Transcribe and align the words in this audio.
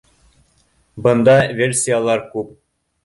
бында 1.07 1.35
версиялар 1.61 2.25
күп 2.33 2.57